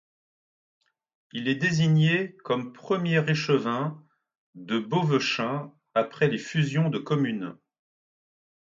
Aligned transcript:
Il 1.31 1.47
est 1.47 1.53
désigné 1.53 2.35
comme 2.37 2.73
Premier 2.73 3.23
échevin 3.29 4.03
dfe 4.55 4.81
Beauvechain 4.87 5.71
après 5.93 6.27
les 6.27 6.39
fusions 6.39 6.89
de 6.89 6.97
communes. 6.97 7.55